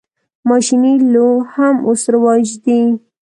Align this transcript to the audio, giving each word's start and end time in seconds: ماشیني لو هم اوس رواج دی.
ماشیني 0.49 0.93
لو 1.13 1.27
هم 1.53 1.75
اوس 1.87 2.01
رواج 2.13 2.45
دی. 2.63 2.81